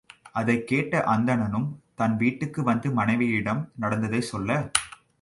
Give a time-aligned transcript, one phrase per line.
[0.31, 1.67] அதைக் கேட்ட அந்தணனும்,
[1.95, 4.69] தன் வீட்டுக்கு வந்து மனைவியிடம் நடந்ததைச் சொல்ல.